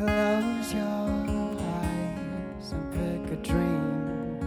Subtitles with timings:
[0.00, 1.10] Close your
[1.60, 4.40] eyes and pick a dream.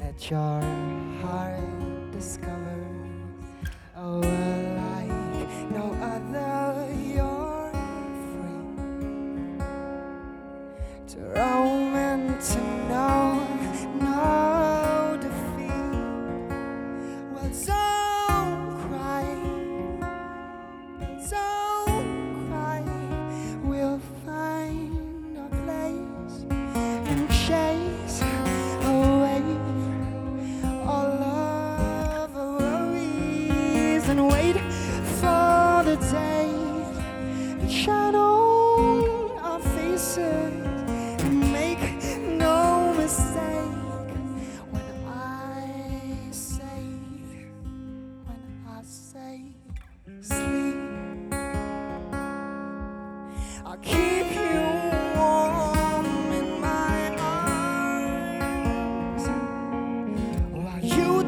[0.00, 0.60] Let your
[1.20, 2.86] heart discover
[3.96, 6.86] a world like no other.
[7.02, 7.72] You're
[8.30, 9.58] free
[11.08, 11.57] to roam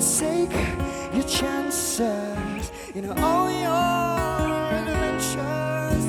[0.00, 0.50] take
[1.12, 6.04] your chances in all your adventures.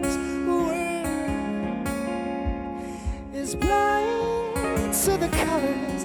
[0.00, 1.88] This world
[3.34, 5.97] is blind to the colors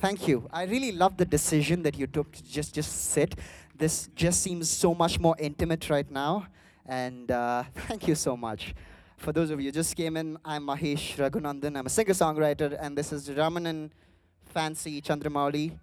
[0.00, 0.48] Thank you.
[0.52, 3.34] I really love the decision that you took to just just sit.
[3.76, 6.46] This just seems so much more intimate right now,
[6.86, 8.76] and uh, thank you so much.
[9.16, 11.76] For those of you who just came in, I'm Mahesh Raghunandan.
[11.76, 13.90] I'm a singer-songwriter, and this is Ramanan
[14.54, 15.76] Fancy Chandramouli.